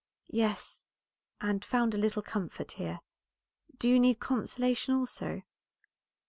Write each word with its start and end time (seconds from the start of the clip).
"Yes, 0.31 0.83
and 1.41 1.63
found 1.63 1.93
a 1.93 1.97
little 1.99 2.23
comfort 2.23 2.71
here. 2.71 3.01
Do 3.77 3.87
you 3.87 3.99
need 3.99 4.19
consolation 4.19 4.95
also?" 4.95 5.43